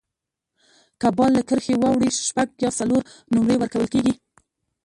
که 1.01 1.07
بال 1.17 1.31
له 1.37 1.41
کرښي 1.49 1.75
واوړي، 1.77 2.09
شپږ 2.27 2.47
یا 2.65 2.71
څلور 2.79 3.01
نومرې 3.33 3.55
ورکول 3.59 3.87
کیږي. 3.93 4.13